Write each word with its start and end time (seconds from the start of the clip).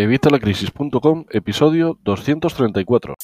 Evitalacrisis.com, 0.00 1.24
episodio 1.28 1.98
234. 2.04 3.14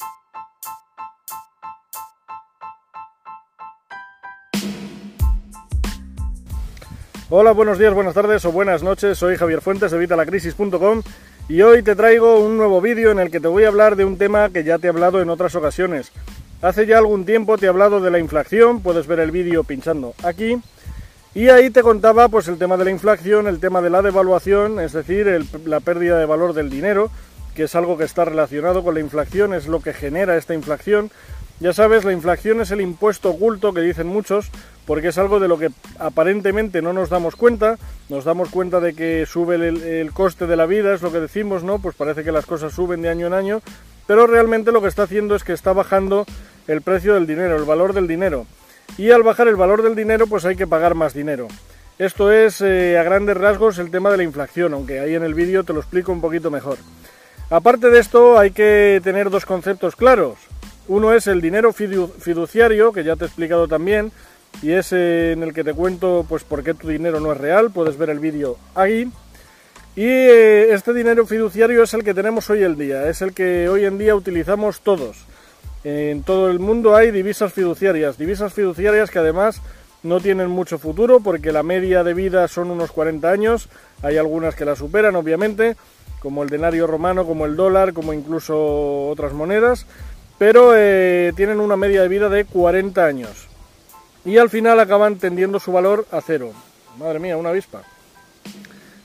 Hola, 7.29 7.53
buenos 7.53 7.79
días, 7.79 7.93
buenas 7.93 8.13
tardes 8.13 8.43
o 8.43 8.51
buenas 8.51 8.83
noches. 8.83 9.17
Soy 9.17 9.37
Javier 9.37 9.61
Fuentes 9.61 9.91
de 9.91 9.95
Evitalacrisis.com 9.95 11.01
y 11.47 11.61
hoy 11.61 11.81
te 11.81 11.95
traigo 11.95 12.41
un 12.41 12.57
nuevo 12.57 12.81
vídeo 12.81 13.09
en 13.11 13.19
el 13.19 13.31
que 13.31 13.39
te 13.39 13.47
voy 13.47 13.63
a 13.63 13.69
hablar 13.69 13.95
de 13.95 14.03
un 14.03 14.17
tema 14.17 14.49
que 14.49 14.65
ya 14.65 14.77
te 14.77 14.87
he 14.87 14.89
hablado 14.89 15.21
en 15.21 15.29
otras 15.29 15.55
ocasiones. 15.55 16.11
Hace 16.61 16.85
ya 16.85 16.97
algún 16.97 17.23
tiempo 17.23 17.57
te 17.57 17.67
he 17.67 17.69
hablado 17.69 18.01
de 18.01 18.11
la 18.11 18.19
inflación, 18.19 18.81
puedes 18.81 19.07
ver 19.07 19.21
el 19.21 19.31
vídeo 19.31 19.63
pinchando 19.63 20.13
aquí. 20.23 20.57
Y 21.35 21.49
ahí 21.49 21.69
te 21.69 21.83
contaba 21.83 22.29
pues 22.29 22.47
el 22.47 22.57
tema 22.57 22.77
de 22.77 22.85
la 22.85 22.91
inflación, 22.91 23.47
el 23.47 23.59
tema 23.59 23.81
de 23.81 23.89
la 23.89 24.01
devaluación, 24.01 24.79
es 24.79 24.93
decir, 24.93 25.45
la 25.65 25.81
pérdida 25.81 26.17
de 26.17 26.25
valor 26.25 26.53
del 26.53 26.69
dinero, 26.69 27.11
que 27.53 27.63
es 27.63 27.75
algo 27.75 27.97
que 27.97 28.05
está 28.05 28.23
relacionado 28.23 28.85
con 28.85 28.93
la 28.93 29.01
inflación, 29.01 29.53
es 29.53 29.67
lo 29.67 29.81
que 29.81 29.91
genera 29.91 30.37
esta 30.37 30.53
inflación. 30.53 31.11
Ya 31.59 31.73
sabes, 31.73 32.05
la 32.05 32.13
inflación 32.13 32.61
es 32.61 32.71
el 32.71 32.79
impuesto 32.79 33.31
oculto 33.31 33.73
que 33.73 33.81
dicen 33.81 34.07
muchos, 34.07 34.49
porque 34.85 35.09
es 35.09 35.17
algo 35.17 35.41
de 35.41 35.49
lo 35.49 35.59
que 35.59 35.71
aparentemente 35.99 36.81
no 36.81 36.93
nos 36.93 37.09
damos 37.09 37.35
cuenta, 37.35 37.77
nos 38.07 38.23
damos 38.23 38.47
cuenta 38.47 38.79
de 38.79 38.93
que 38.93 39.25
sube 39.25 39.55
el, 39.55 39.83
el, 39.83 40.13
coste 40.13 40.47
de 40.47 40.55
la 40.55 40.65
vida, 40.65 40.93
es 40.93 41.01
lo 41.01 41.11
que 41.11 41.19
decimos, 41.19 41.65
¿no? 41.65 41.79
Pues 41.79 41.97
parece 41.97 42.23
que 42.23 42.31
las 42.31 42.45
cosas 42.45 42.71
suben 42.71 43.01
de 43.01 43.09
año 43.09 43.27
en 43.27 43.33
año, 43.33 43.61
pero 44.07 44.25
realmente 44.25 44.71
lo 44.71 44.81
que 44.81 44.87
está 44.87 45.03
haciendo 45.03 45.35
es 45.35 45.43
que 45.43 45.51
está 45.51 45.73
bajando 45.73 46.25
el 46.69 46.81
precio 46.81 47.13
del 47.13 47.27
dinero, 47.27 47.57
el 47.57 47.65
valor 47.65 47.91
del 47.91 48.07
dinero 48.07 48.45
y 48.97 49.11
al 49.11 49.23
bajar 49.23 49.47
el 49.47 49.55
valor 49.55 49.83
del 49.83 49.95
dinero 49.95 50.27
pues 50.27 50.45
hay 50.45 50.55
que 50.55 50.67
pagar 50.67 50.95
más 50.95 51.13
dinero. 51.13 51.47
Esto 51.97 52.31
es 52.31 52.59
eh, 52.59 52.97
a 52.97 53.03
grandes 53.03 53.37
rasgos 53.37 53.77
el 53.77 53.89
tema 53.89 54.11
de 54.11 54.17
la 54.17 54.23
inflación, 54.23 54.73
aunque 54.73 54.99
ahí 54.99 55.15
en 55.15 55.23
el 55.23 55.33
vídeo 55.33 55.63
te 55.63 55.71
lo 55.71 55.79
explico 55.79 56.11
un 56.11 56.19
poquito 56.19 56.51
mejor. 56.51 56.77
Aparte 57.49 57.89
de 57.89 57.99
esto 57.99 58.37
hay 58.37 58.51
que 58.51 58.99
tener 59.03 59.29
dos 59.29 59.45
conceptos 59.45 59.95
claros. 59.95 60.35
Uno 60.87 61.13
es 61.13 61.27
el 61.27 61.41
dinero 61.41 61.71
fiduciario, 61.73 62.91
que 62.91 63.03
ya 63.03 63.15
te 63.15 63.23
he 63.23 63.27
explicado 63.27 63.67
también, 63.67 64.11
y 64.61 64.71
es 64.71 64.91
eh, 64.91 65.31
en 65.31 65.43
el 65.43 65.53
que 65.53 65.63
te 65.63 65.73
cuento 65.73 66.25
pues 66.27 66.43
por 66.43 66.63
qué 66.63 66.73
tu 66.73 66.89
dinero 66.89 67.19
no 67.19 67.31
es 67.31 67.37
real, 67.37 67.71
puedes 67.71 67.97
ver 67.97 68.09
el 68.09 68.19
vídeo 68.19 68.57
ahí. 68.75 69.09
Y 69.95 70.03
eh, 70.03 70.73
este 70.73 70.93
dinero 70.93 71.25
fiduciario 71.25 71.81
es 71.83 71.93
el 71.93 72.03
que 72.03 72.13
tenemos 72.13 72.49
hoy 72.49 72.63
en 72.63 72.77
día, 72.77 73.07
es 73.07 73.21
el 73.21 73.33
que 73.33 73.69
hoy 73.69 73.85
en 73.85 73.97
día 73.97 74.15
utilizamos 74.15 74.81
todos. 74.81 75.25
En 75.85 76.23
todo 76.23 76.49
el 76.49 76.57
mundo 76.57 76.95
hay 76.95 77.11
divisas 77.11 77.53
fiduciarias, 77.53 78.17
divisas 78.17 78.51
fiduciarias 78.51 79.11
que 79.11 79.19
además 79.19 79.61
no 80.01 80.19
tienen 80.19 80.49
mucho 80.49 80.79
futuro 80.79 81.19
porque 81.19 81.51
la 81.51 81.61
media 81.61 82.03
de 82.03 82.15
vida 82.15 82.47
son 82.47 82.71
unos 82.71 82.91
40 82.91 83.29
años, 83.29 83.69
hay 84.01 84.17
algunas 84.17 84.55
que 84.55 84.65
la 84.65 84.75
superan 84.75 85.15
obviamente, 85.15 85.77
como 86.21 86.41
el 86.41 86.49
denario 86.49 86.87
romano, 86.87 87.23
como 87.27 87.45
el 87.45 87.55
dólar, 87.55 87.93
como 87.93 88.13
incluso 88.13 89.09
otras 89.09 89.33
monedas, 89.33 89.85
pero 90.39 90.71
eh, 90.75 91.31
tienen 91.35 91.59
una 91.59 91.77
media 91.77 92.01
de 92.01 92.07
vida 92.07 92.29
de 92.29 92.45
40 92.45 93.05
años 93.05 93.47
y 94.25 94.39
al 94.39 94.49
final 94.49 94.79
acaban 94.79 95.17
tendiendo 95.17 95.59
su 95.59 95.71
valor 95.71 96.07
a 96.09 96.19
cero. 96.19 96.51
Madre 96.97 97.19
mía, 97.19 97.37
una 97.37 97.49
avispa. 97.49 97.83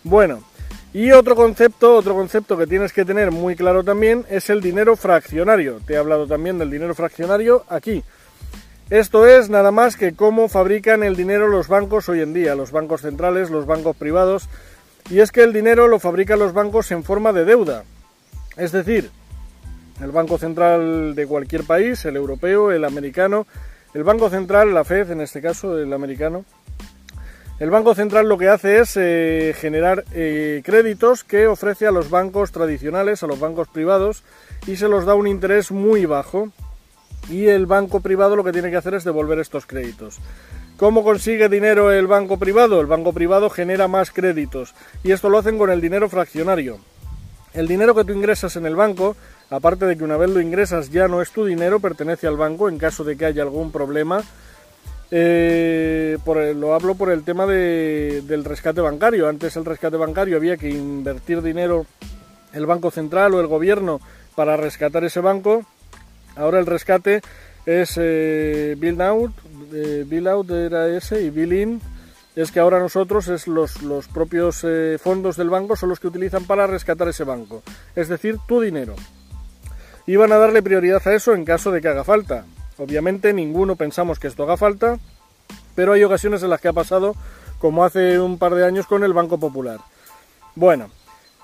Bueno, 0.03 0.43
y 0.93 1.13
otro 1.13 1.37
concepto, 1.37 1.95
otro 1.95 2.15
concepto 2.15 2.57
que 2.57 2.67
tienes 2.67 2.93
que 2.93 3.05
tener 3.05 3.31
muy 3.31 3.55
claro 3.55 3.85
también 3.85 4.25
es 4.29 4.51
el 4.51 4.61
dinero 4.61 4.97
fraccionario. 4.97 5.81
Te 5.87 5.95
he 5.95 5.97
hablado 5.97 6.27
también 6.27 6.59
del 6.59 6.71
dinero 6.71 6.95
fraccionario 6.95 7.65
aquí. 7.69 8.03
Esto 8.91 9.25
es 9.25 9.49
nada 9.49 9.71
más 9.71 9.97
que 9.97 10.15
cómo 10.15 10.49
fabrican 10.49 11.05
el 11.05 11.15
dinero 11.15 11.47
los 11.47 11.69
bancos 11.69 12.09
hoy 12.09 12.23
en 12.23 12.33
día, 12.33 12.57
los 12.57 12.73
bancos 12.73 13.03
centrales, 13.03 13.51
los 13.51 13.67
bancos 13.67 13.95
privados. 13.97 14.49
Y 15.11 15.21
es 15.21 15.31
que 15.31 15.45
el 15.45 15.53
dinero 15.53 15.87
lo 15.87 16.01
fabrican 16.01 16.41
los 16.41 16.53
bancos 16.53 16.91
en 16.91 17.05
forma 17.05 17.33
de 17.33 17.45
deuda. 17.45 17.85
Es 18.57 18.73
decir, 18.73 19.11
el 20.03 20.11
Banco 20.11 20.39
Central 20.39 21.15
de 21.15 21.27
cualquier 21.27 21.65
país, 21.65 22.05
el 22.05 22.17
europeo, 22.17 22.73
el 22.73 22.85
americano, 22.85 23.47
el 23.95 24.03
Banco 24.03 24.29
Central, 24.29 24.75
la 24.75 24.83
Fed 24.83 25.11
en 25.13 25.21
este 25.21 25.41
caso, 25.41 25.79
el 25.79 25.93
americano, 25.93 26.45
el 27.61 27.69
Banco 27.69 27.95
Central 27.95 28.27
lo 28.27 28.39
que 28.39 28.49
hace 28.49 28.81
es 28.81 28.97
eh, 28.97 29.55
generar 29.55 30.05
eh, 30.15 30.63
créditos 30.65 31.25
que 31.25 31.47
ofrece 31.47 31.87
a 31.87 31.91
los 31.91 32.09
bancos 32.09 32.53
tradicionales, 32.53 33.23
a 33.23 33.27
los 33.27 33.39
bancos 33.39 33.69
privados, 33.69 34.25
y 34.67 34.77
se 34.77 34.89
los 34.89 35.05
da 35.05 35.15
un 35.15 35.27
interés 35.27 35.71
muy 35.71 36.07
bajo. 36.07 36.49
Y 37.29 37.49
el 37.49 37.67
banco 37.67 38.01
privado 38.01 38.35
lo 38.35 38.45
que 38.45 38.53
tiene 38.53 38.71
que 38.71 38.79
hacer 38.79 38.95
es 38.95 39.05
devolver 39.05 39.39
estos 39.39 39.67
créditos. 39.67 40.17
¿Cómo 40.79 41.05
consigue 41.05 41.51
dinero 41.51 41.93
el 41.93 42.07
banco 42.07 42.39
privado? 42.39 42.81
El 42.81 42.87
banco 42.87 43.13
privado 43.13 43.51
genera 43.51 43.87
más 43.89 44.11
créditos 44.11 44.75
y 45.05 45.13
esto 45.13 45.29
lo 45.29 45.37
hacen 45.37 45.59
con 45.59 45.69
el 45.69 45.83
dinero 45.83 46.09
fraccionario. 46.09 46.79
El 47.53 47.69
dinero 47.69 47.95
que 47.95 48.05
tú 48.05 48.15
ingresas 48.15 48.57
en 48.57 48.65
el 48.65 48.75
banco, 48.75 49.17
aparte 49.51 49.85
de 49.85 49.99
que 49.99 50.05
una 50.05 50.17
vez 50.17 50.31
lo 50.31 50.41
ingresas 50.41 50.91
ya 50.91 51.09
no 51.09 51.21
es 51.21 51.31
tu 51.31 51.45
dinero, 51.45 51.81
pertenece 51.81 52.27
al 52.27 52.39
banco 52.39 52.71
en 52.71 52.79
caso 52.79 53.05
de 53.05 53.19
que 53.19 53.27
haya 53.27 53.43
algún 53.43 53.71
problema 53.71 54.23
eh, 55.11 56.19
lo 56.57 56.75
hablo 56.75 56.95
por 56.95 57.11
el 57.11 57.25
tema 57.25 57.47
del 57.47 58.45
rescate 58.45 58.81
bancario. 58.81 59.29
Antes 59.29 59.57
el 59.57 59.65
rescate 59.65 59.97
bancario 59.97 60.37
había 60.37 60.57
que 60.57 60.71
invertir 60.71 61.43
dinero 61.43 61.87
el 62.53 62.67
Banco 62.67 62.91
Central 62.91 63.35
o 63.35 63.41
el 63.41 63.47
gobierno 63.47 64.01
para 64.35 64.57
rescatar 64.57 65.05
ese 65.05 65.21
banco. 65.21 65.65
Ahora 66.37 66.59
el 66.59 66.67
rescate 66.67 67.23
es 67.67 67.95
eh, 68.01 68.77
Bill 68.79 69.01
Out, 69.01 69.33
eh, 69.73 70.29
Out 70.29 70.51
era 70.51 70.89
ese 70.89 71.23
y 71.23 71.31
Bill 71.31 71.53
In 71.53 71.81
es 72.37 72.53
que 72.53 72.61
ahora 72.61 72.79
nosotros 72.79 73.29
es 73.29 73.47
los, 73.49 73.83
los 73.83 74.09
propios 74.09 74.65
eh, 74.65 74.99
fondos 75.03 75.37
del 75.37 75.51
banco 75.51 75.77
son 75.77 75.89
los 75.89 76.01
que 76.01 76.07
utilizan 76.07 76.45
para 76.45 76.67
rescatar 76.67 77.09
ese 77.09 77.25
banco, 77.25 77.63
es 77.95 78.09
decir, 78.09 78.39
tu 78.47 78.61
dinero. 78.61 78.95
Y 80.07 80.17
van 80.17 80.33
a 80.33 80.39
darle 80.39 80.63
prioridad 80.63 81.07
a 81.07 81.15
eso 81.15 81.35
en 81.35 81.45
caso 81.45 81.71
de 81.71 81.81
que 81.81 81.89
haga 81.89 82.05
falta. 82.05 82.45
Obviamente 82.81 83.35
ninguno 83.35 83.77
pensamos 83.77 84.19
que 84.19 84.27
esto 84.27 84.45
haga 84.45 84.57
falta, 84.57 84.99
pero 85.75 85.93
hay 85.93 86.03
ocasiones 86.03 86.43
en 86.43 86.49
las 86.49 86.63
que 86.63 86.69
ha 86.69 86.73
pasado, 86.73 87.15
como 87.59 87.85
hace 87.85 88.19
un 88.19 88.39
par 88.39 88.55
de 88.55 88.65
años 88.65 88.87
con 88.87 89.05
el 89.05 89.13
Banco 89.13 89.39
Popular. 89.39 89.81
Bueno, 90.55 90.91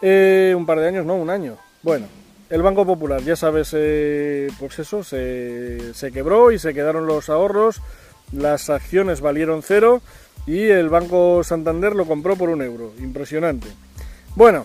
eh, 0.01 0.55
un 0.57 0.65
par 0.65 0.81
de 0.81 0.89
años, 0.89 1.05
no, 1.05 1.15
un 1.15 1.29
año. 1.29 1.59
Bueno, 1.83 2.07
el 2.49 2.63
Banco 2.63 2.87
Popular, 2.87 3.21
ya 3.21 3.37
sabes, 3.37 3.71
eh, 3.75 4.49
pues 4.59 4.79
eso, 4.79 5.05
se, 5.05 5.93
se 5.93 6.11
quebró 6.11 6.53
y 6.53 6.59
se 6.59 6.73
quedaron 6.73 7.07
los 7.07 7.29
ahorros, 7.29 7.83
las 8.33 8.71
acciones 8.71 9.21
valieron 9.21 9.63
cero 9.63 10.01
y 10.47 10.63
el 10.63 10.89
Banco 10.89 11.45
Santander 11.45 11.95
lo 11.95 12.07
compró 12.07 12.37
por 12.37 12.49
un 12.49 12.63
euro. 12.63 12.93
Impresionante. 12.99 13.69
Bueno, 14.37 14.65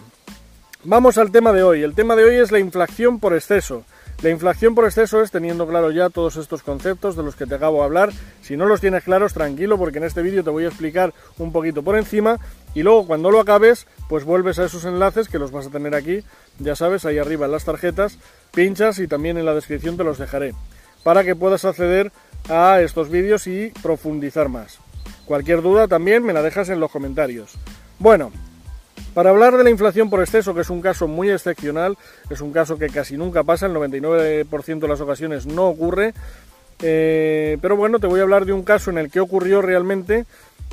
vamos 0.86 1.18
al 1.18 1.32
tema 1.32 1.52
de 1.52 1.64
hoy. 1.64 1.84
El 1.84 1.96
tema 1.96 2.16
de 2.16 2.24
hoy 2.24 2.36
es 2.36 2.50
la 2.54 2.60
inflación 2.60 3.20
por 3.20 3.34
exceso. 3.34 3.84
La 4.22 4.30
inflación 4.30 4.76
por 4.76 4.86
exceso 4.86 5.24
es 5.24 5.32
teniendo 5.32 5.68
claro 5.68 5.90
ya 5.90 6.12
todos 6.12 6.36
estos 6.36 6.62
conceptos 6.62 7.16
de 7.16 7.24
los 7.24 7.36
que 7.36 7.48
te 7.48 7.56
acabo 7.56 7.80
de 7.80 7.86
hablar. 7.86 8.12
Si 8.44 8.56
no 8.56 8.68
los 8.68 8.80
tienes 8.80 9.04
claros, 9.04 9.34
tranquilo, 9.34 9.80
porque 9.80 9.98
en 9.98 10.04
este 10.04 10.22
vídeo 10.22 10.44
te 10.44 10.52
voy 10.52 10.66
a 10.66 10.68
explicar 10.68 11.12
un 11.40 11.52
poquito 11.52 11.82
por 11.82 11.98
encima 11.98 12.38
y 12.76 12.84
luego 12.84 13.08
cuando 13.08 13.32
lo 13.32 13.40
acabes, 13.40 13.88
pues 14.10 14.24
vuelves 14.24 14.60
a 14.60 14.66
esos 14.66 14.86
enlaces 14.86 15.28
que 15.28 15.40
los 15.40 15.52
vas 15.52 15.66
a 15.66 15.72
tener 15.72 15.96
aquí, 15.96 16.24
ya 16.60 16.76
sabes, 16.76 17.04
ahí 17.06 17.18
arriba 17.18 17.48
en 17.48 17.52
las 17.52 17.66
tarjetas, 17.66 18.20
pinchas 18.54 19.00
y 19.00 19.08
también 19.08 19.40
en 19.40 19.46
la 19.46 19.56
descripción 19.56 19.98
te 19.98 20.04
los 20.04 20.20
dejaré, 20.20 20.54
para 21.04 21.24
que 21.24 21.36
puedas 21.36 21.66
acceder 21.66 22.12
a 22.48 22.80
estos 22.80 23.10
vídeos 23.10 23.48
y 23.48 23.74
profundizar 23.82 24.50
más. 24.50 24.78
Cualquier 25.26 25.64
duda 25.64 25.88
también 25.88 26.24
me 26.24 26.34
la 26.34 26.44
dejas 26.44 26.70
en 26.70 26.80
los 26.80 26.92
comentarios. 26.92 27.54
Bueno, 27.98 28.32
para 29.14 29.30
hablar 29.30 29.58
de 29.58 29.64
la 29.64 29.70
inflación 29.70 30.10
por 30.10 30.22
exceso, 30.22 30.54
que 30.54 30.62
es 30.62 30.70
un 30.70 30.82
caso 30.82 31.08
muy 31.08 31.30
excepcional, 31.30 31.98
es 32.30 32.42
un 32.42 32.52
caso 32.52 32.78
que 32.78 32.90
casi 32.90 33.18
nunca 33.18 33.44
pasa, 33.44 33.66
el 33.66 33.74
99% 33.74 34.80
de 34.80 34.88
las 34.88 35.02
ocasiones 35.02 35.46
no 35.46 35.68
ocurre, 35.68 36.14
eh, 36.82 37.58
pero 37.62 37.76
bueno, 37.76 38.00
te 38.00 38.08
voy 38.08 38.20
a 38.20 38.24
hablar 38.24 38.46
de 38.46 38.54
un 38.54 38.64
caso 38.64 38.90
en 38.90 38.98
el 38.98 39.12
que 39.12 39.20
ocurrió 39.20 39.62
realmente 39.62 40.26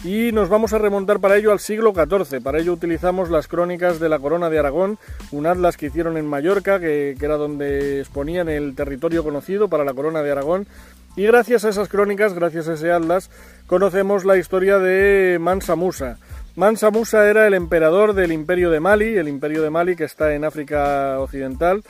y 0.05 0.31
nos 0.33 0.49
vamos 0.49 0.73
a 0.73 0.79
remontar 0.79 1.19
para 1.19 1.37
ello 1.37 1.51
al 1.51 1.59
siglo 1.59 1.93
XIV. 1.93 2.41
Para 2.41 2.61
ello 2.61 2.73
utilizamos 2.73 3.31
las 3.31 3.49
crónicas 3.49 3.99
de 3.99 4.09
la 4.09 4.19
Corona 4.19 4.49
de 4.49 4.59
Aragón, 4.59 4.99
un 5.33 5.47
atlas 5.47 5.77
que 5.77 5.87
hicieron 5.87 6.17
en 6.17 6.27
Mallorca, 6.27 6.79
que, 6.79 7.17
que, 7.19 7.25
era 7.25 7.37
donde 7.37 8.01
exponían 8.01 8.49
el 8.49 8.75
territorio 8.75 9.25
conocido 9.25 9.69
para 9.69 9.85
la 9.85 9.95
Corona 9.95 10.23
de 10.23 10.31
Aragón. 10.31 10.67
Y 11.17 11.25
gracias 11.25 11.65
a 11.65 11.71
esas 11.71 11.89
crónicas, 11.89 12.33
gracias 12.33 12.69
a 12.69 12.75
ese 12.75 12.93
atlas, 12.93 13.29
conocemos 13.67 14.25
la 14.25 14.37
historia 14.37 14.79
de 14.79 15.39
Mansa 15.41 15.75
Musa. 15.75 16.19
Mansa 16.59 16.91
Musa 16.91 17.31
era 17.31 17.47
el 17.47 17.55
emperador 17.55 18.15
del 18.15 18.33
imperio 18.33 18.69
de 18.71 18.81
Mali, 18.81 19.17
el 19.17 19.29
imperio 19.29 19.63
de 19.63 19.71
Mali 19.71 19.95
que 19.95 20.03
está 20.03 20.35
en 20.35 20.45
África 20.45 21.21
Occidental, 21.21 21.85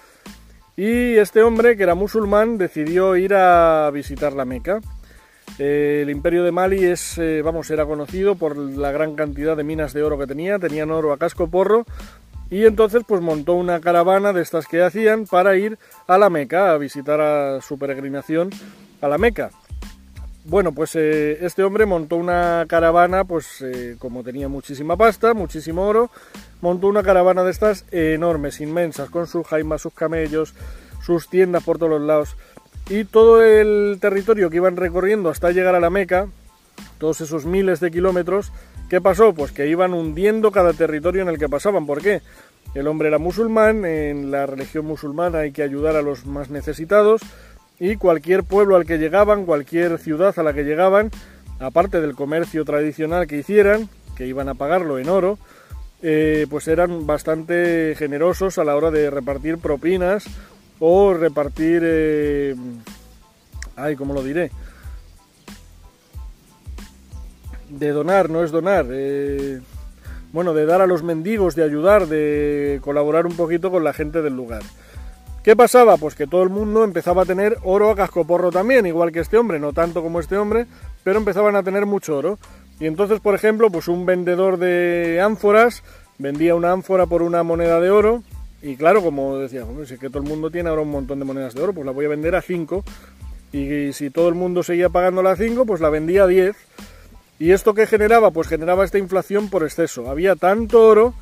y 0.77 1.17
este 1.17 1.43
hombre, 1.43 1.75
que 1.75 1.85
era 1.85 1.95
musulmán, 1.95 2.59
decidió 2.59 3.17
ir 3.17 3.33
a 3.33 3.91
visitar 3.91 4.35
la 4.35 4.45
Meca. 4.45 4.81
El 5.59 6.11
imperio 6.11 6.45
de 6.45 6.53
Mali 6.53 6.85
es, 6.85 7.17
eh, 7.17 7.41
vamos, 7.41 7.71
era 7.71 7.87
conocido 7.87 8.35
por 8.35 8.59
la 8.59 8.93
gran 8.93 9.17
cantidad 9.17 9.57
de 9.57 9.65
minas 9.65 9.95
de 9.95 10.03
oro 10.03 10.19
que 10.19 10.27
tenía, 10.27 10.59
tenían 10.59 10.91
oro 10.91 11.15
a 11.15 11.19
casco 11.19 11.49
porro, 11.49 11.87
y 12.51 12.67
entonces 12.67 13.05
pues 13.09 13.23
montó 13.23 13.55
una 13.55 13.81
caravana 13.81 14.35
de 14.35 14.43
estas 14.43 14.67
que 14.67 14.83
hacían 14.83 15.25
para 15.25 15.57
ir 15.57 15.79
a 16.07 16.19
la 16.19 16.29
Meca, 16.29 16.73
a 16.73 16.77
visitar 16.77 17.23
a 17.23 17.63
su 17.63 17.79
peregrinación 17.79 18.51
a 19.01 19.09
la 19.09 19.17
Meca. 19.17 19.51
Bueno, 20.49 20.73
pues 20.73 20.97
eh, 20.97 21.45
este 21.45 21.63
hombre 21.63 21.85
montó 21.85 22.17
una 22.17 22.65
caravana, 22.67 23.25
pues 23.25 23.61
eh, 23.61 23.97
como 23.99 24.25
tenía 24.25 24.49
muchísima 24.49 24.97
pasta, 24.97 25.35
muchísimo 25.35 25.87
oro, 25.87 26.11
montó 26.63 26.87
una 26.87 27.03
caravana 27.03 27.45
de 27.45 27.51
estas 27.51 27.85
enormes, 27.91 28.63
inmensas, 28.63 29.11
con 29.11 29.27
sus 29.27 29.47
jaimas, 29.47 29.83
sus 29.83 29.93
camellos, 29.93 30.55
sus 31.03 31.29
tiendas 31.29 31.65
por 31.65 31.77
todos 31.77 31.91
los 31.91 32.01
lados. 32.01 32.35
Y 32.89 33.05
todo 33.05 33.43
el 33.43 33.99
territorio 34.01 34.49
que 34.49 34.57
iban 34.57 34.79
recorriendo 34.79 35.29
hasta 35.29 35.51
llegar 35.51 35.75
a 35.75 35.81
la 35.81 35.91
Meca, 35.91 36.29
todos 36.97 37.21
esos 37.21 37.45
miles 37.45 37.81
de 37.81 37.91
kilómetros, 37.91 38.51
¿qué 38.89 39.03
pasó? 39.03 39.35
Pues 39.35 39.53
que 39.53 39.69
iban 39.69 39.93
hundiendo 39.93 40.51
cada 40.51 40.73
territorio 40.73 41.21
en 41.21 41.29
el 41.29 41.39
que 41.39 41.51
pasaban. 41.51 41.85
¿Por 41.85 42.01
qué? 42.01 42.23
El 42.73 42.87
hombre 42.87 43.09
era 43.09 43.19
musulmán, 43.19 43.85
en 43.85 44.31
la 44.31 44.47
religión 44.47 44.87
musulmana 44.87 45.41
hay 45.41 45.53
que 45.53 45.63
ayudar 45.63 45.97
a 45.97 46.03
los 46.03 46.25
más 46.25 46.49
necesitados, 46.49 47.21
y 47.81 47.97
cualquier 47.97 48.45
pueblo 48.45 48.77
al 48.77 48.87
que 48.87 48.99
llegaban, 48.99 49.45
cualquier 49.45 49.99
ciudad 49.99 50.39
a 50.39 50.43
la 50.43 50.53
que 50.53 50.65
llegaban, 50.65 51.11
aparte 51.61 52.01
del 52.01 52.15
comercio 52.15 52.65
tradicional 52.65 53.27
que 53.27 53.39
hicieran, 53.39 53.89
que 54.17 54.27
iban 54.27 54.49
a 54.49 54.55
pagarlo 54.55 54.99
en 54.99 55.09
oro, 55.09 55.39
eh, 56.03 56.47
pues 56.49 56.69
eran 56.69 57.07
bastante 57.07 57.95
generosos 57.97 58.59
a 58.59 58.65
la 58.65 58.77
hora 58.77 58.91
de 58.91 59.11
repartir 59.11 59.59
propinas 59.59 60.25
o 60.79 61.15
repartir... 61.15 61.83
Eh, 61.85 62.55
ay, 63.77 63.97
¿cómo 63.97 64.15
lo 64.15 64.23
diré? 64.23 64.51
De 67.69 67.91
donar, 67.91 68.31
no 68.31 68.43
es 68.43 68.51
donar. 68.51 68.87
Eh, 68.91 69.61
bueno, 70.33 70.55
de 70.55 70.67
dar 70.67 70.83
a 70.83 70.87
los 70.87 71.03
mendigos, 71.03 71.55
de 71.55 71.65
ayudar, 71.65 72.07
de 72.07 72.81
colaborar 72.83 73.27
un 73.27 73.37
poquito 73.37 73.71
con 73.71 73.85
la 73.85 73.93
gente 73.93 74.23
del 74.23 74.35
lugar. 74.35 74.63
¿Qué 75.49 75.57
pasaba? 75.57 75.97
Pues 75.97 76.15
que 76.15 76.27
todo 76.27 76.43
el 76.43 76.51
mundo 76.51 76.85
empezaba 76.85 77.23
a 77.23 77.25
tener 77.25 77.57
oro 77.63 77.91
a 77.91 77.97
cascoporro 77.97 78.51
también, 78.51 78.85
igual 78.85 79.13
que 79.13 79.21
este 79.21 79.39
hombre, 79.39 79.59
no 79.59 79.73
tanto 79.73 80.03
como 80.03 80.21
este 80.21 80.37
hombre, 80.37 80.67
pero 81.03 81.19
empezaban 81.19 81.57
a 81.57 81.63
tener 81.63 81.87
mucho 81.87 82.19
oro. 82.19 82.39
Y 82.79 82.85
entonces, 82.85 83.19
por 83.21 83.35
ejemplo, 83.35 83.71
pues 83.71 83.89
un 83.89 84.05
vendedor 84.05 84.59
de 84.59 85.23
ánforas 85.25 85.83
vendía 86.19 86.55
una 86.55 86.73
ánfora 86.73 87.07
por 87.07 87.23
una 87.23 87.45
moneda 87.45 87.81
de 87.81 87.89
oro, 87.91 88.23
y 88.61 88.77
claro, 88.77 89.01
como 89.03 89.39
decía, 89.39 89.65
si 89.87 89.95
es 89.95 89.99
que 89.99 90.11
todo 90.11 90.23
el 90.23 90.29
mundo 90.29 90.51
tiene 90.51 90.69
ahora 90.69 90.83
un 90.83 90.91
montón 90.91 91.19
de 91.19 91.25
monedas 91.25 91.55
de 91.55 91.63
oro, 91.63 91.73
pues 91.73 91.87
la 91.87 91.93
voy 91.93 92.05
a 92.05 92.09
vender 92.09 92.37
a 92.37 92.43
5, 92.43 92.85
y 93.51 93.95
si 93.95 94.11
todo 94.11 94.29
el 94.29 94.35
mundo 94.35 94.63
seguía 94.63 94.91
pagándola 94.91 95.31
a 95.31 95.37
5, 95.37 95.65
pues 95.65 95.81
la 95.81 95.89
vendía 95.89 96.25
a 96.25 96.27
10. 96.27 96.57
¿Y 97.39 97.53
esto 97.53 97.73
qué 97.73 97.87
generaba? 97.87 98.33
Pues 98.33 98.49
generaba 98.49 98.85
esta 98.85 98.99
inflación 98.99 99.49
por 99.49 99.63
exceso. 99.63 100.11
Había 100.11 100.37
tanto 100.37 100.87
oro 100.87 101.15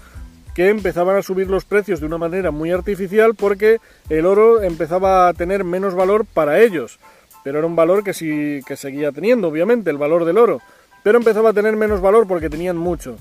que 0.56 0.70
empezaban 0.70 1.18
a 1.18 1.22
subir 1.22 1.48
los 1.50 1.66
precios 1.66 2.00
de 2.00 2.06
una 2.06 2.16
manera 2.16 2.50
muy 2.50 2.72
artificial 2.72 3.34
porque 3.34 3.78
el 4.08 4.24
oro 4.24 4.62
empezaba 4.62 5.28
a 5.28 5.34
tener 5.34 5.64
menos 5.64 5.94
valor 5.94 6.24
para 6.24 6.62
ellos. 6.62 6.98
Pero 7.44 7.58
era 7.58 7.66
un 7.66 7.76
valor 7.76 8.02
que 8.02 8.14
sí 8.14 8.60
que 8.66 8.74
seguía 8.74 9.12
teniendo, 9.12 9.48
obviamente, 9.48 9.90
el 9.90 9.98
valor 9.98 10.24
del 10.24 10.38
oro. 10.38 10.62
Pero 11.02 11.18
empezaba 11.18 11.50
a 11.50 11.52
tener 11.52 11.76
menos 11.76 12.00
valor 12.00 12.26
porque 12.26 12.48
tenían 12.48 12.78
mucho. 12.78 13.18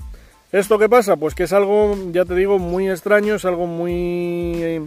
¿Esto 0.50 0.78
qué 0.78 0.88
pasa? 0.88 1.16
Pues 1.16 1.34
que 1.34 1.42
es 1.42 1.52
algo, 1.52 1.94
ya 2.10 2.24
te 2.24 2.34
digo, 2.34 2.58
muy 2.58 2.88
extraño, 2.88 3.34
es 3.34 3.44
algo 3.44 3.66
muy 3.66 4.54
eh, 4.54 4.82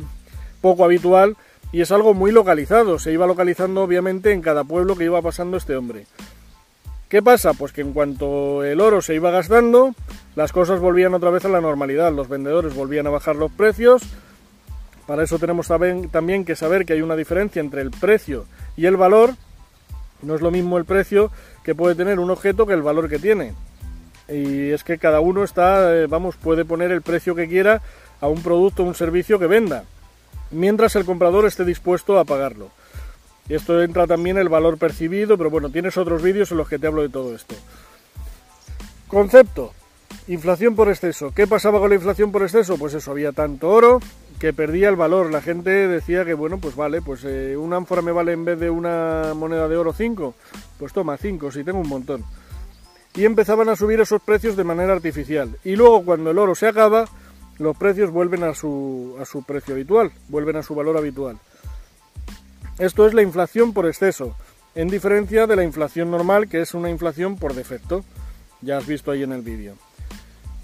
poco 0.59 0.83
habitual 0.83 1.37
y 1.71 1.81
es 1.81 1.91
algo 1.91 2.15
muy 2.15 2.31
localizado. 2.31 2.97
Se 2.97 3.11
iba 3.11 3.27
localizando, 3.27 3.83
obviamente, 3.83 4.31
en 4.31 4.41
cada 4.41 4.63
pueblo 4.63 4.95
que 4.95 5.03
iba 5.03 5.21
pasando 5.21 5.55
este 5.55 5.75
hombre. 5.75 6.07
¿Qué 7.09 7.23
pasa? 7.23 7.53
Pues 7.55 7.73
que 7.73 7.81
en 7.81 7.91
cuanto 7.91 8.63
el 8.63 8.79
oro 8.79 9.01
se 9.01 9.15
iba 9.15 9.31
gastando, 9.31 9.95
las 10.35 10.51
cosas 10.51 10.79
volvían 10.79 11.15
otra 11.15 11.31
vez 11.31 11.43
a 11.43 11.49
la 11.49 11.59
normalidad, 11.59 12.13
los 12.13 12.29
vendedores 12.29 12.75
volvían 12.75 13.07
a 13.07 13.09
bajar 13.09 13.35
los 13.35 13.51
precios. 13.51 14.03
Para 15.07 15.23
eso 15.23 15.39
tenemos 15.39 15.67
también 15.67 16.45
que 16.45 16.55
saber 16.55 16.85
que 16.85 16.93
hay 16.93 17.01
una 17.01 17.15
diferencia 17.15 17.61
entre 17.61 17.81
el 17.81 17.89
precio 17.89 18.45
y 18.77 18.85
el 18.85 18.95
valor. 18.95 19.31
No 20.21 20.35
es 20.35 20.41
lo 20.41 20.51
mismo 20.51 20.77
el 20.77 20.85
precio 20.85 21.31
que 21.63 21.73
puede 21.73 21.95
tener 21.95 22.19
un 22.19 22.29
objeto 22.29 22.67
que 22.67 22.73
el 22.73 22.83
valor 22.83 23.09
que 23.09 23.17
tiene. 23.17 23.55
Y 24.27 24.69
es 24.69 24.83
que 24.83 24.99
cada 24.99 25.19
uno 25.19 25.43
está, 25.43 25.95
eh, 25.95 26.05
vamos, 26.05 26.35
puede 26.35 26.63
poner 26.63 26.91
el 26.91 27.01
precio 27.01 27.33
que 27.33 27.47
quiera 27.47 27.81
a 28.21 28.27
un 28.27 28.43
producto 28.43 28.83
o 28.83 28.85
un 28.85 28.93
servicio 28.93 29.39
que 29.39 29.47
venda, 29.47 29.83
mientras 30.51 30.95
el 30.95 31.05
comprador 31.05 31.47
esté 31.47 31.65
dispuesto 31.65 32.19
a 32.19 32.25
pagarlo. 32.25 32.69
Y 33.49 33.55
esto 33.55 33.81
entra 33.81 34.05
también 34.05 34.37
el 34.37 34.47
valor 34.47 34.77
percibido, 34.77 35.37
pero 35.37 35.49
bueno, 35.49 35.71
tienes 35.71 35.97
otros 35.97 36.21
vídeos 36.21 36.51
en 36.51 36.57
los 36.57 36.69
que 36.69 36.77
te 36.77 36.85
hablo 36.85 37.01
de 37.01 37.09
todo 37.09 37.35
esto. 37.35 37.55
Concepto. 39.07 39.73
Inflación 40.27 40.75
por 40.75 40.89
exceso. 40.89 41.31
¿Qué 41.35 41.47
pasaba 41.47 41.79
con 41.79 41.89
la 41.89 41.95
inflación 41.95 42.31
por 42.31 42.43
exceso? 42.43 42.77
Pues 42.77 42.93
eso, 42.93 43.09
había 43.09 43.31
tanto 43.31 43.69
oro 43.69 43.99
que 44.39 44.53
perdía 44.53 44.89
el 44.89 44.95
valor. 44.95 45.31
La 45.31 45.41
gente 45.41 45.71
decía 45.87 46.23
que, 46.25 46.35
bueno, 46.35 46.59
pues 46.59 46.75
vale, 46.75 47.01
pues 47.01 47.23
eh, 47.25 47.57
una 47.57 47.77
ánfora 47.77 48.03
me 48.03 48.11
vale 48.11 48.33
en 48.33 48.45
vez 48.45 48.59
de 48.59 48.69
una 48.69 49.33
moneda 49.35 49.67
de 49.67 49.77
oro 49.77 49.93
5. 49.93 50.35
Pues 50.77 50.93
toma 50.93 51.17
5, 51.17 51.51
si 51.51 51.63
tengo 51.63 51.79
un 51.79 51.89
montón. 51.89 52.23
Y 53.15 53.25
empezaban 53.25 53.69
a 53.69 53.75
subir 53.75 53.99
esos 53.99 54.21
precios 54.21 54.55
de 54.55 54.63
manera 54.63 54.93
artificial. 54.93 55.57
Y 55.63 55.75
luego 55.75 56.05
cuando 56.05 56.29
el 56.29 56.37
oro 56.37 56.53
se 56.53 56.67
acaba, 56.67 57.05
los 57.57 57.75
precios 57.75 58.11
vuelven 58.11 58.43
a 58.43 58.53
su, 58.53 59.17
a 59.19 59.25
su 59.25 59.43
precio 59.43 59.73
habitual, 59.73 60.11
vuelven 60.27 60.57
a 60.57 60.63
su 60.63 60.75
valor 60.75 60.97
habitual. 60.97 61.39
Esto 62.79 63.05
es 63.05 63.13
la 63.13 63.21
inflación 63.21 63.73
por 63.73 63.87
exceso, 63.87 64.37
en 64.73 64.87
diferencia 64.87 65.47
de 65.47 65.57
la 65.57 65.65
inflación 65.65 66.09
normal, 66.09 66.47
que 66.47 66.61
es 66.61 66.73
una 66.73 66.89
inflación 66.89 67.35
por 67.35 67.53
defecto. 67.53 68.05
Ya 68.61 68.77
has 68.77 68.87
visto 68.87 69.11
ahí 69.11 69.21
en 69.21 69.33
el 69.33 69.41
vídeo. 69.41 69.75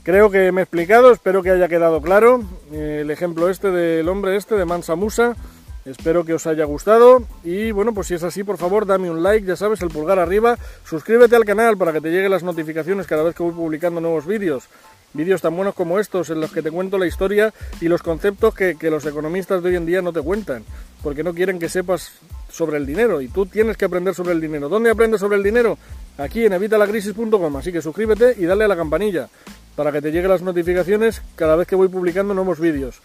Creo 0.03 0.31
que 0.31 0.53
me 0.53 0.61
he 0.61 0.63
explicado, 0.63 1.11
espero 1.11 1.43
que 1.43 1.49
haya 1.49 1.67
quedado 1.67 2.01
claro 2.01 2.41
el 2.71 3.11
ejemplo 3.11 3.49
este 3.49 3.69
del 3.69 4.07
hombre 4.07 4.37
este 4.37 4.55
de 4.55 4.63
Mansa 4.63 4.95
Musa. 4.95 5.35
Espero 5.83 6.23
que 6.23 6.33
os 6.33 6.47
haya 6.47 6.63
gustado 6.63 7.23
y 7.43 7.71
bueno, 7.71 7.93
pues 7.93 8.07
si 8.07 8.13
es 8.13 8.23
así, 8.23 8.45
por 8.45 8.57
favor, 8.57 8.85
dame 8.85 9.11
un 9.11 9.21
like, 9.21 9.45
ya 9.45 9.57
sabes, 9.57 9.81
el 9.81 9.89
pulgar 9.89 10.17
arriba, 10.17 10.57
suscríbete 10.85 11.35
al 11.35 11.43
canal 11.43 11.77
para 11.77 11.91
que 11.91 12.01
te 12.01 12.09
lleguen 12.09 12.31
las 12.31 12.43
notificaciones 12.43 13.07
cada 13.07 13.23
vez 13.23 13.35
que 13.35 13.43
voy 13.43 13.51
publicando 13.51 13.99
nuevos 13.99 14.25
vídeos. 14.25 14.69
Vídeos 15.15 15.41
tan 15.41 15.55
buenos 15.55 15.75
como 15.75 15.97
estos 15.97 16.29
en 16.29 16.41
los 16.41 16.51
que 16.51 16.61
te 16.61 16.69
cuento 16.69 16.97
la 16.97 17.07
historia 17.07 17.53
y 17.79 17.87
los 17.87 18.03
conceptos 18.03 18.53
que, 18.53 18.75
los 18.81 19.05
economistas 19.05 19.63
de 19.63 19.69
hoy 19.69 19.75
en 19.77 19.85
día 19.85 20.01
no 20.01 20.11
te 20.11 20.21
cuentan 20.21 20.65
porque 21.01 21.23
no 21.23 21.33
quieren 21.33 21.57
que 21.57 21.69
sepas 21.69 22.11
sobre 22.51 22.75
el 22.75 22.85
dinero 22.85 23.21
y 23.21 23.29
tú 23.29 23.45
tienes 23.45 23.77
que 23.77 23.85
aprender 23.85 24.13
sobre 24.13 24.33
el 24.33 24.41
dinero. 24.41 24.67
¿Dónde 24.67 24.89
aprendes 24.89 25.21
sobre 25.21 25.37
el 25.37 25.43
dinero? 25.43 25.77
Aquí 26.17 26.45
en 26.45 26.51
evitalacrisis.com, 26.51 27.55
así 27.55 27.71
que 27.71 27.81
suscríbete 27.81 28.35
y 28.37 28.43
dale 28.43 28.65
a 28.65 28.67
la 28.67 28.75
campanilla 28.75 29.29
para 29.77 29.93
que 29.93 30.01
te 30.01 30.11
lleguen 30.11 30.31
las 30.31 30.41
notificaciones 30.41 31.21
cada 31.37 31.55
vez 31.55 31.65
que 31.65 31.77
voy 31.77 31.87
publicando 31.87 32.33
nuevos 32.33 32.59
vídeos. 32.59 32.99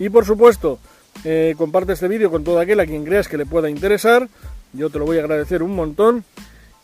Y 0.00 0.08
por 0.08 0.24
supuesto, 0.24 0.80
eh, 1.22 1.54
comparte 1.56 1.92
este 1.92 2.08
vídeo 2.08 2.28
con 2.28 2.42
todo 2.42 2.58
aquel 2.58 2.80
a 2.80 2.86
quien 2.86 3.04
creas 3.04 3.28
que 3.28 3.38
le 3.38 3.46
pueda 3.46 3.70
interesar, 3.70 4.28
yo 4.72 4.90
te 4.90 4.98
lo 4.98 5.04
voy 5.04 5.18
a 5.18 5.20
agradecer 5.20 5.62
un 5.62 5.76
montón. 5.76 6.24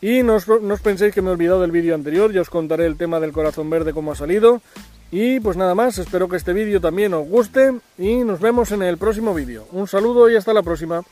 Y 0.01 0.23
no 0.23 0.35
os, 0.35 0.47
no 0.47 0.73
os 0.73 0.81
penséis 0.81 1.13
que 1.13 1.21
me 1.21 1.29
he 1.29 1.33
olvidado 1.33 1.61
del 1.61 1.71
vídeo 1.71 1.93
anterior, 1.93 2.31
ya 2.31 2.41
os 2.41 2.49
contaré 2.49 2.85
el 2.85 2.95
tema 2.95 3.19
del 3.19 3.33
corazón 3.33 3.69
verde, 3.69 3.93
cómo 3.93 4.11
ha 4.11 4.15
salido. 4.15 4.61
Y 5.11 5.39
pues 5.39 5.57
nada 5.57 5.75
más, 5.75 5.97
espero 5.97 6.29
que 6.29 6.37
este 6.37 6.53
vídeo 6.53 6.79
también 6.79 7.13
os 7.13 7.27
guste 7.27 7.73
y 7.97 8.17
nos 8.23 8.39
vemos 8.39 8.71
en 8.71 8.83
el 8.83 8.97
próximo 8.97 9.33
vídeo. 9.33 9.67
Un 9.71 9.87
saludo 9.87 10.29
y 10.29 10.35
hasta 10.35 10.53
la 10.53 10.63
próxima. 10.63 11.03